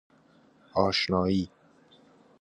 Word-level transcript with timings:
آشنایی 0.75 1.51